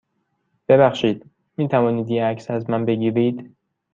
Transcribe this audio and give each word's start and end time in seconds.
ببخشید، 0.67 1.25
می 1.57 1.67
توانید 1.67 2.09
یه 2.09 2.25
عکس 2.25 2.51
از 2.51 2.69
من 2.69 2.85
بگیرید؟ 2.85 3.55